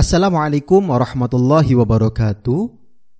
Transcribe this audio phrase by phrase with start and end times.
[0.00, 2.72] Assalamualaikum warahmatullahi wabarakatuh.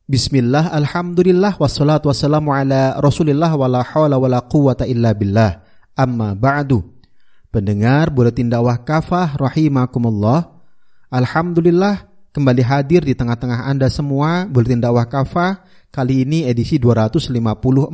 [0.09, 5.61] Bismillah, alhamdulillah, wassalatu wassalamu ala rasulillah wa la hawla wa la quwata illa billah.
[5.93, 6.81] Amma ba'du.
[7.53, 10.57] Pendengar Buletin Dakwah Kafah rahimakumullah.
[11.13, 15.61] Alhamdulillah kembali hadir di tengah-tengah Anda semua Buletin Dakwah Kafah
[15.93, 17.93] kali ini edisi 254.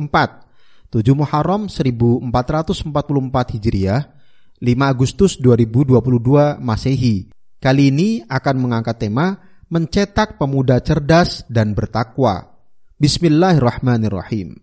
[0.95, 4.15] 7 Muharram 1444 Hijriah,
[4.63, 7.35] 5 Agustus 2022 Masehi.
[7.57, 9.33] Kali ini akan mengangkat tema
[9.73, 12.53] mencetak pemuda cerdas dan bertakwa.
[13.01, 14.61] Bismillahirrahmanirrahim.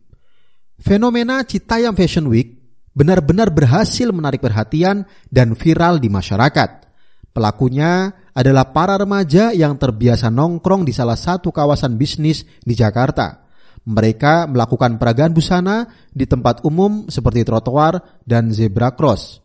[0.79, 2.55] Fenomena Citayam Fashion Week
[2.95, 6.87] benar-benar berhasil menarik perhatian dan viral di masyarakat.
[7.35, 13.43] Pelakunya adalah para remaja yang terbiasa nongkrong di salah satu kawasan bisnis di Jakarta.
[13.85, 15.85] Mereka melakukan peragaan busana
[16.15, 19.44] di tempat umum seperti trotoar dan zebra cross.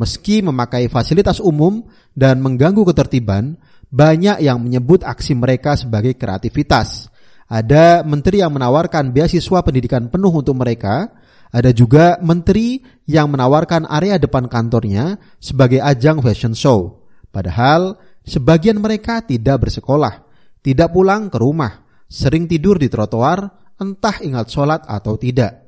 [0.00, 1.84] Meski memakai fasilitas umum
[2.16, 3.60] dan mengganggu ketertiban,
[3.92, 7.12] banyak yang menyebut aksi mereka sebagai kreativitas.
[7.44, 11.12] Ada menteri yang menawarkan beasiswa pendidikan penuh untuk mereka,
[11.52, 17.04] ada juga menteri yang menawarkan area depan kantornya sebagai ajang fashion show.
[17.28, 20.24] Padahal sebagian mereka tidak bersekolah,
[20.64, 25.60] tidak pulang ke rumah, sering tidur di trotoar, entah ingat sholat atau tidak.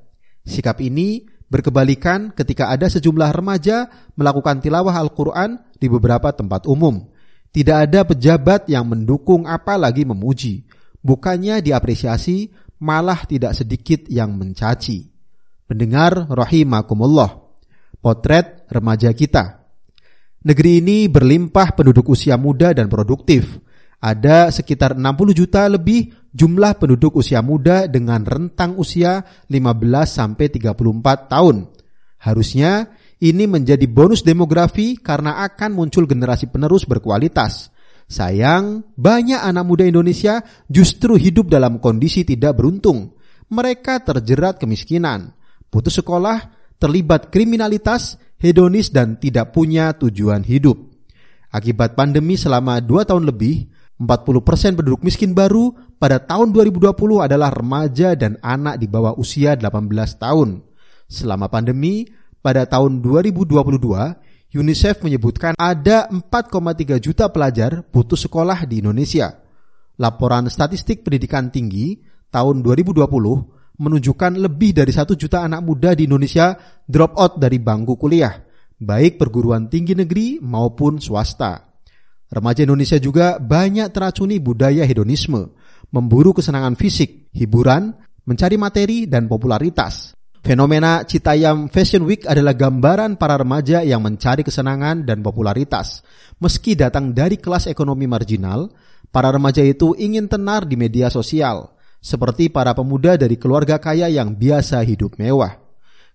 [0.47, 7.13] Sikap ini berkebalikan ketika ada sejumlah remaja melakukan tilawah Al-Quran di beberapa tempat umum.
[7.53, 10.65] Tidak ada pejabat yang mendukung apalagi memuji.
[11.05, 12.49] Bukannya diapresiasi,
[12.81, 15.13] malah tidak sedikit yang mencaci.
[15.69, 17.45] Pendengar rahimakumullah.
[18.01, 19.69] Potret remaja kita.
[20.43, 23.61] Negeri ini berlimpah penduduk usia muda dan produktif.
[24.03, 29.55] Ada sekitar 60 juta lebih jumlah penduduk usia muda dengan rentang usia 15
[30.11, 31.71] sampai 34 tahun.
[32.19, 32.91] Harusnya
[33.23, 37.71] ini menjadi bonus demografi karena akan muncul generasi penerus berkualitas.
[38.11, 43.15] Sayang, banyak anak muda Indonesia justru hidup dalam kondisi tidak beruntung.
[43.47, 45.31] Mereka terjerat kemiskinan,
[45.71, 46.51] putus sekolah,
[46.83, 50.91] terlibat kriminalitas, hedonis, dan tidak punya tujuan hidup.
[51.53, 53.72] Akibat pandemi selama dua tahun lebih,
[54.03, 55.71] 40% penduduk miskin baru
[56.03, 59.71] pada tahun 2020 adalah remaja dan anak di bawah usia 18
[60.19, 60.67] tahun.
[61.07, 62.11] Selama pandemi,
[62.43, 63.63] pada tahun 2022,
[64.53, 69.31] UNICEF menyebutkan ada 4,3 juta pelajar putus sekolah di Indonesia.
[69.97, 71.97] Laporan Statistik Pendidikan Tinggi
[72.29, 73.07] tahun 2020
[73.79, 76.53] menunjukkan lebih dari satu juta anak muda di Indonesia
[76.85, 78.35] drop out dari bangku kuliah,
[78.77, 81.72] baik perguruan tinggi negeri maupun swasta.
[82.33, 85.53] Remaja Indonesia juga banyak teracuni budaya hedonisme,
[85.93, 87.93] memburu kesenangan fisik, hiburan,
[88.25, 90.17] mencari materi, dan popularitas.
[90.41, 96.01] Fenomena Citayam Fashion Week adalah gambaran para remaja yang mencari kesenangan dan popularitas.
[96.41, 98.73] Meski datang dari kelas ekonomi marginal,
[99.13, 104.35] para remaja itu ingin tenar di media sosial, seperti para pemuda dari keluarga kaya yang
[104.35, 105.61] biasa hidup mewah.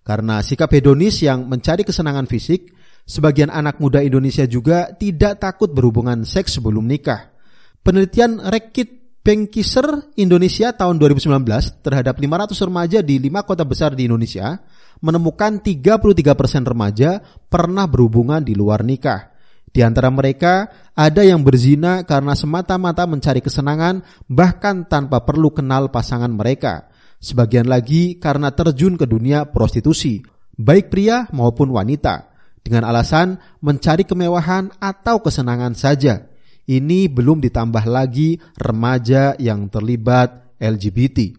[0.02, 2.74] Karena sikap hedonis yang mencari kesenangan fisik,
[3.08, 7.32] sebagian anak muda Indonesia juga tidak takut berhubungan seks sebelum nikah.
[7.80, 14.56] Penelitian Rekit Bankisser Indonesia tahun 2019 terhadap 500 remaja di 5 kota besar di Indonesia
[15.00, 19.36] menemukan 33% remaja pernah berhubungan di luar nikah.
[19.68, 26.32] Di antara mereka ada yang berzina karena semata-mata mencari kesenangan bahkan tanpa perlu kenal pasangan
[26.32, 26.88] mereka.
[27.20, 30.22] Sebagian lagi karena terjun ke dunia prostitusi,
[30.56, 36.28] baik pria maupun wanita, dengan alasan mencari kemewahan atau kesenangan saja.
[36.68, 41.32] Ini belum ditambah lagi remaja yang terlibat LGBT.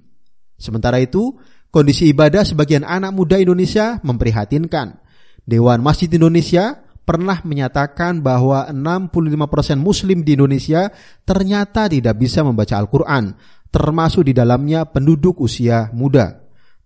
[0.58, 1.38] Sementara itu,
[1.70, 4.98] kondisi ibadah sebagian anak muda Indonesia memprihatinkan.
[5.46, 10.94] Dewan Masjid Indonesia pernah menyatakan bahwa 65% muslim di Indonesia
[11.26, 13.34] ternyata tidak bisa membaca Al-Quran,
[13.74, 16.42] termasuk di dalamnya penduduk usia muda.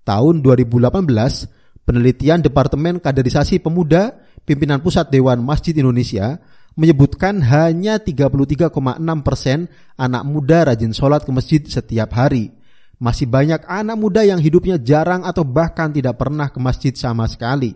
[0.08, 6.40] Tahun 2018, penelitian Departemen Kaderisasi Pemuda, pimpinan pusat Dewan Masjid Indonesia
[6.74, 8.74] menyebutkan hanya 33,6
[9.22, 12.50] persen anak muda rajin sholat ke masjid setiap hari.
[12.98, 17.76] Masih banyak anak muda yang hidupnya jarang atau bahkan tidak pernah ke masjid sama sekali.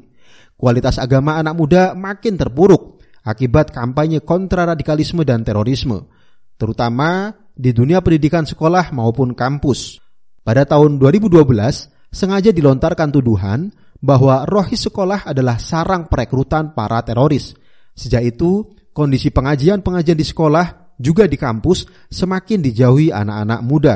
[0.58, 2.98] Kualitas agama anak muda makin terpuruk
[3.28, 6.08] akibat kampanye kontraradikalisme dan terorisme,
[6.56, 10.00] terutama di dunia pendidikan sekolah maupun kampus.
[10.48, 11.44] Pada tahun 2012,
[12.08, 13.68] sengaja dilontarkan tuduhan
[13.98, 17.54] bahwa rohis sekolah adalah sarang perekrutan para teroris.
[17.98, 23.96] Sejak itu, kondisi pengajian-pengajian di sekolah juga di kampus semakin dijauhi anak-anak muda.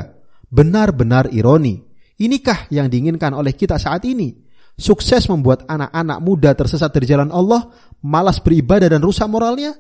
[0.50, 1.82] Benar-benar ironi.
[2.22, 4.38] Inikah yang diinginkan oleh kita saat ini?
[4.78, 7.70] Sukses membuat anak-anak muda tersesat dari jalan Allah,
[8.02, 9.78] malas beribadah dan rusak moralnya?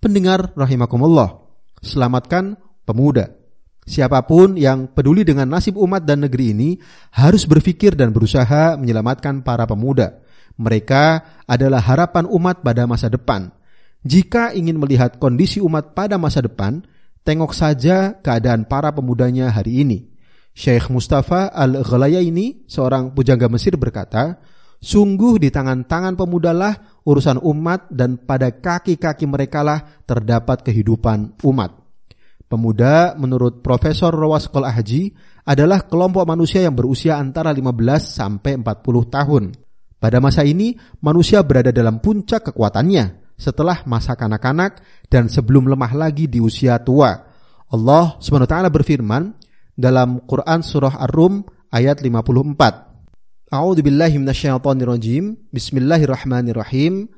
[0.00, 1.44] Pendengar rahimakumullah.
[1.76, 2.56] selamatkan
[2.88, 3.45] pemuda.
[3.86, 6.74] Siapa pun yang peduli dengan nasib umat dan negeri ini
[7.14, 10.26] harus berpikir dan berusaha menyelamatkan para pemuda.
[10.58, 13.54] Mereka adalah harapan umat pada masa depan.
[14.02, 16.82] Jika ingin melihat kondisi umat pada masa depan,
[17.22, 20.10] tengok saja keadaan para pemudanya hari ini.
[20.50, 24.42] Syekh Mustafa Al-Ghalayaini, seorang pujangga Mesir berkata,
[24.82, 31.85] Sungguh di tangan-tangan pemudalah urusan umat dan pada kaki-kaki merekalah terdapat kehidupan umat.
[32.46, 35.10] Pemuda menurut Profesor Rawas Kol Haji
[35.42, 37.66] adalah kelompok manusia yang berusia antara 15
[37.98, 39.44] sampai 40 tahun.
[39.98, 44.78] Pada masa ini, manusia berada dalam puncak kekuatannya setelah masa kanak-kanak
[45.10, 47.18] dan sebelum lemah lagi di usia tua.
[47.66, 49.34] Allah SWT berfirman
[49.74, 51.42] dalam Quran Surah Ar-Rum
[51.74, 53.50] ayat 54.
[53.50, 53.82] A'udzu.
[55.50, 57.10] Bismillahirrahmanirrahim.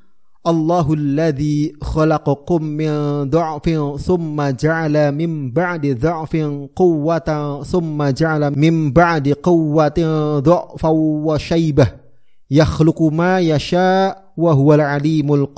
[0.46, 9.34] Allahu alladhi khalaqakum min dha'fin thumma ja'ala min ba'di dha'fin quwwatan thumma ja'ala min ba'di
[9.34, 10.94] quwwatin dha'fan
[11.26, 11.90] wa shaybah.
[12.46, 15.50] Yakhluqu ma yasha wa huwal alimul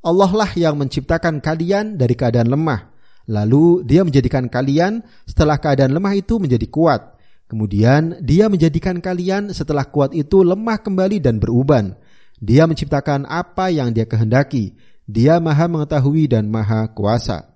[0.00, 2.94] Allah lah yang menciptakan kalian dari keadaan lemah.
[3.26, 7.18] Lalu dia menjadikan kalian setelah keadaan lemah itu menjadi kuat.
[7.50, 11.98] Kemudian dia menjadikan kalian setelah kuat itu lemah kembali dan beruban
[12.40, 14.72] dia menciptakan apa yang dia kehendaki.
[15.04, 17.52] Dia maha mengetahui dan maha kuasa.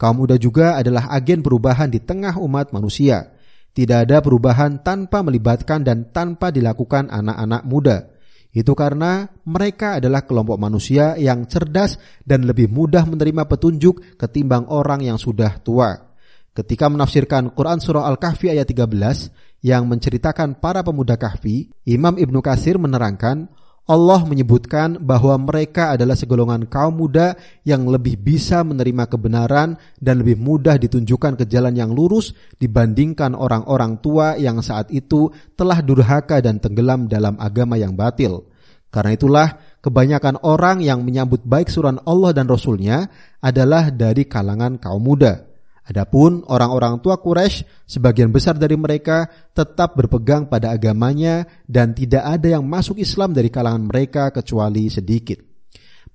[0.00, 3.36] Kaum muda juga adalah agen perubahan di tengah umat manusia.
[3.76, 7.98] Tidak ada perubahan tanpa melibatkan dan tanpa dilakukan anak-anak muda.
[8.54, 15.02] Itu karena mereka adalah kelompok manusia yang cerdas dan lebih mudah menerima petunjuk ketimbang orang
[15.02, 16.14] yang sudah tua.
[16.54, 22.78] Ketika menafsirkan Quran Surah Al-Kahfi ayat 13 yang menceritakan para pemuda kahfi, Imam Ibnu Kasir
[22.78, 23.50] menerangkan
[23.84, 27.36] Allah menyebutkan bahwa mereka adalah segolongan kaum muda
[27.68, 34.00] yang lebih bisa menerima kebenaran dan lebih mudah ditunjukkan ke jalan yang lurus dibandingkan orang-orang
[34.00, 38.48] tua yang saat itu telah durhaka dan tenggelam dalam agama yang batil.
[38.88, 39.48] Karena itulah
[39.84, 43.04] kebanyakan orang yang menyambut baik suran Allah dan Rasulnya
[43.44, 45.53] adalah dari kalangan kaum muda.
[45.84, 52.56] Adapun orang-orang tua Quraisy, sebagian besar dari mereka tetap berpegang pada agamanya dan tidak ada
[52.56, 55.44] yang masuk Islam dari kalangan mereka kecuali sedikit.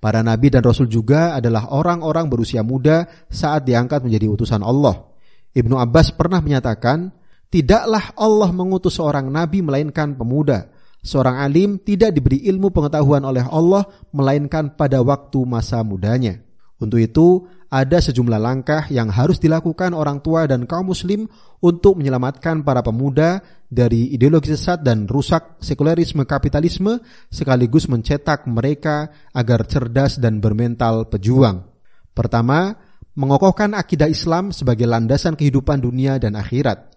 [0.01, 5.06] Para nabi dan rasul juga adalah orang-orang berusia muda saat diangkat menjadi utusan Allah.
[5.54, 7.13] Ibnu Abbas pernah menyatakan,
[7.54, 13.88] "Tidaklah Allah mengutus seorang nabi melainkan pemuda." Seorang alim tidak diberi ilmu pengetahuan oleh Allah
[14.12, 16.44] melainkan pada waktu masa mudanya.
[16.79, 21.29] Untuk itu, ada sejumlah langkah yang harus dilakukan orang tua dan kaum muslim
[21.61, 26.97] untuk menyelamatkan para pemuda dari ideologi sesat dan rusak sekulerisme kapitalisme
[27.29, 31.69] sekaligus mencetak mereka agar cerdas dan bermental pejuang.
[32.17, 32.73] Pertama,
[33.13, 36.89] mengokohkan akidah Islam sebagai landasan kehidupan dunia dan akhirat.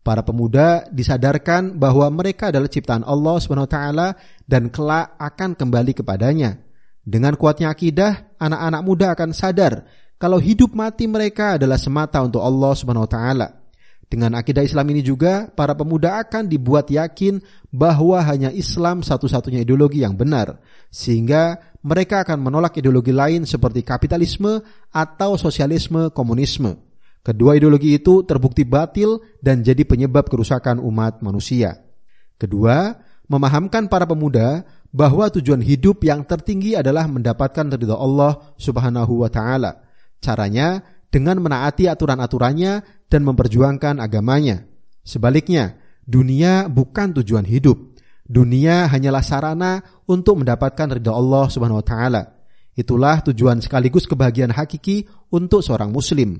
[0.00, 3.78] Para pemuda disadarkan bahwa mereka adalah ciptaan Allah SWT
[4.48, 6.69] dan kelak akan kembali kepadanya.
[7.00, 9.88] Dengan kuatnya akidah, anak-anak muda akan sadar
[10.20, 13.48] kalau hidup mati mereka adalah semata untuk Allah Subhanahu wa taala.
[14.10, 17.38] Dengan akidah Islam ini juga para pemuda akan dibuat yakin
[17.70, 20.58] bahwa hanya Islam satu-satunya ideologi yang benar
[20.90, 24.60] sehingga mereka akan menolak ideologi lain seperti kapitalisme
[24.90, 26.74] atau sosialisme komunisme.
[27.22, 31.78] Kedua ideologi itu terbukti batil dan jadi penyebab kerusakan umat manusia.
[32.34, 32.92] Kedua,
[33.30, 39.90] memahamkan para pemuda bahwa tujuan hidup yang tertinggi adalah mendapatkan ridha Allah Subhanahu wa taala
[40.20, 44.68] Caranya dengan menaati aturan-aturannya dan memperjuangkan agamanya.
[45.00, 47.96] Sebaliknya, dunia bukan tujuan hidup.
[48.30, 52.22] Dunia hanyalah sarana untuk mendapatkan ridha Allah Subhanahu wa taala.
[52.76, 56.38] Itulah tujuan sekaligus kebahagiaan hakiki untuk seorang muslim.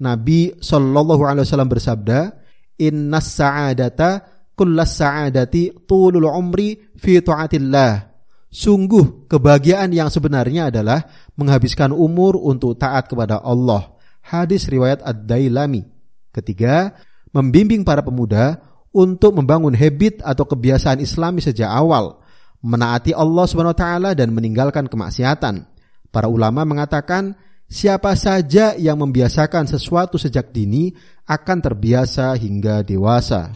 [0.00, 2.32] Nabi Shallallahu alaihi wasallam bersabda,
[2.80, 8.10] "Innas sa'adata kullas sa'adati tulul umri fi taatillah."
[8.48, 11.04] Sungguh kebahagiaan yang sebenarnya adalah
[11.36, 13.92] menghabiskan umur untuk taat kepada Allah.
[14.24, 15.84] Hadis riwayat Ad-Dailami.
[16.32, 16.96] Ketiga,
[17.32, 18.56] membimbing para pemuda
[18.92, 22.24] untuk membangun habit atau kebiasaan Islami sejak awal,
[22.64, 23.84] menaati Allah Swt
[24.16, 25.68] dan meninggalkan kemaksiatan.
[26.08, 27.36] Para ulama mengatakan,
[27.68, 30.96] siapa saja yang membiasakan sesuatu sejak dini
[31.28, 33.52] akan terbiasa hingga dewasa.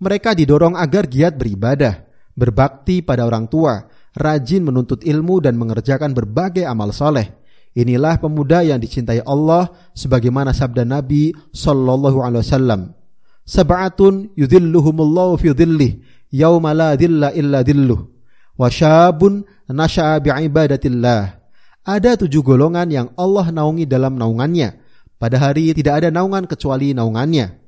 [0.00, 3.84] Mereka didorong agar giat beribadah, berbakti pada orang tua,
[4.16, 7.36] rajin menuntut ilmu dan mengerjakan berbagai amal soleh.
[7.76, 12.80] Inilah pemuda yang dicintai Allah sebagaimana sabda Nabi sallallahu alaihi wasallam.
[13.46, 16.02] Sab'atun yudhilluhumullahu fi dhillih
[16.34, 18.00] yauma la dhilla illa dhilluh.
[20.20, 21.22] Bi'ibadatillah.
[21.80, 24.80] Ada tujuh golongan yang Allah naungi dalam naungannya.
[25.16, 27.60] Pada hari tidak ada naungan kecuali naungannya.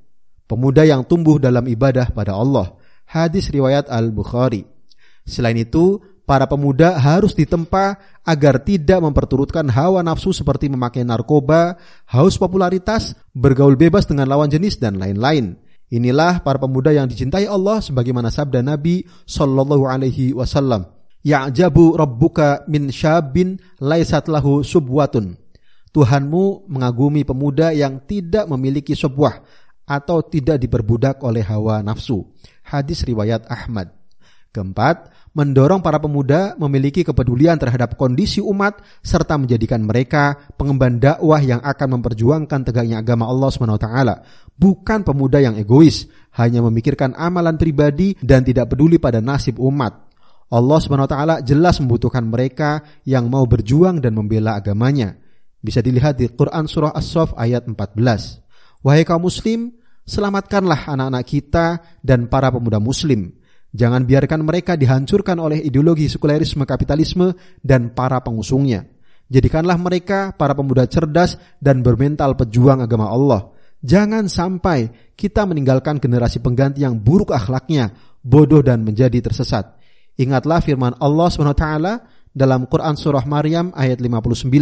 [0.53, 2.77] Pemuda yang tumbuh dalam ibadah pada Allah.
[3.09, 4.69] Hadis riwayat Al-Bukhari.
[5.25, 5.97] Selain itu,
[6.29, 13.81] para pemuda harus ditempa agar tidak memperturutkan hawa nafsu seperti memakai narkoba, haus popularitas, bergaul
[13.81, 15.57] bebas dengan lawan jenis dan lain-lain.
[15.89, 20.85] Inilah para pemuda yang dicintai Allah sebagaimana sabda Nabi sallallahu alaihi wasallam.
[21.25, 25.33] Ya'jabu rabbuka min syabin laisat lahu subwatun.
[25.97, 29.45] Tuhanmu mengagumi pemuda yang tidak memiliki sebuah
[29.87, 32.27] atau tidak diperbudak oleh hawa nafsu.
[32.63, 34.03] Hadis riwayat Ahmad.
[34.53, 41.65] Keempat, mendorong para pemuda memiliki kepedulian terhadap kondisi umat serta menjadikan mereka pengemban dakwah yang
[41.65, 43.89] akan memperjuangkan tegaknya agama Allah SWT.
[44.53, 46.05] Bukan pemuda yang egois,
[46.37, 50.13] hanya memikirkan amalan pribadi dan tidak peduli pada nasib umat.
[50.53, 51.17] Allah SWT
[51.49, 55.17] jelas membutuhkan mereka yang mau berjuang dan membela agamanya.
[55.65, 58.42] Bisa dilihat di Quran Surah As-Sof ayat 14.
[58.83, 59.75] Wahai kaum muslim,
[60.05, 61.67] selamatkanlah anak-anak kita
[62.03, 67.33] dan para pemuda muslim Jangan biarkan mereka dihancurkan oleh ideologi sekulerisme kapitalisme
[67.65, 68.85] dan para pengusungnya.
[69.33, 73.49] Jadikanlah mereka para pemuda cerdas dan bermental pejuang agama Allah.
[73.81, 79.81] Jangan sampai kita meninggalkan generasi pengganti yang buruk akhlaknya, bodoh dan menjadi tersesat.
[80.21, 81.67] Ingatlah firman Allah SWT
[82.37, 84.53] dalam Quran Surah Maryam ayat 59.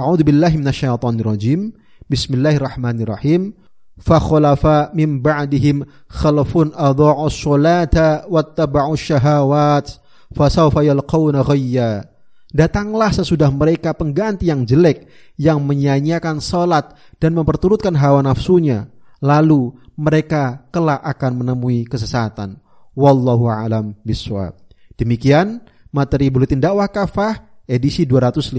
[0.00, 1.68] A'udhu billahi minasyaitonirrajim.
[2.10, 3.54] Bismillahirrahmanirrahim.
[4.02, 10.02] Fakhulafa min ba'dihim khalafun adha'u sholata wattaba'u syahawat
[10.34, 12.10] fasawfa yalqawna ghayya.
[12.50, 15.06] Datanglah sesudah mereka pengganti yang jelek
[15.38, 16.92] yang menyanyiakan salat
[17.22, 18.90] dan memperturutkan hawa nafsunya.
[19.22, 22.58] Lalu mereka kelak akan menemui kesesatan.
[22.98, 24.58] Wallahu alam biswab.
[24.98, 25.62] Demikian
[25.94, 28.58] materi buletin dakwah kafah edisi 254.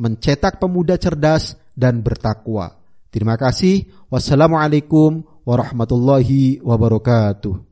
[0.00, 2.78] Mencetak pemuda cerdas dan bertakwa.
[3.10, 3.90] Terima kasih.
[4.10, 7.69] Wassalamualaikum warahmatullahi wabarakatuh.